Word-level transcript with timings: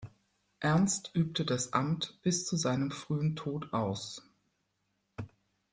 Ernst 0.61 1.11
übte 1.13 1.45
das 1.45 1.73
Amt 1.73 2.17
bis 2.23 2.43
zu 2.47 2.55
seinem 2.57 2.89
frühen 2.89 3.35
Tod 3.35 3.71
aus. 3.71 4.23